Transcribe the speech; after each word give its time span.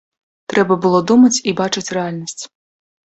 Трэба 0.53 0.77
было 0.85 1.01
думаць 1.11 1.41
і 1.51 1.53
бачыць 1.59 1.93
рэальнасць. 1.99 2.43